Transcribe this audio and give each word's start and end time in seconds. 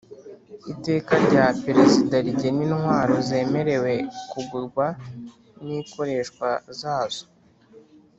Iteka 0.73 1.13
rya 1.25 1.45
Perezida 1.63 2.15
rigena 2.25 2.59
intwaro 2.67 3.13
zemerewe 3.27 3.93
kugurwa 4.31 4.85
nikoreshwa 5.63 6.49
zazo 6.79 7.25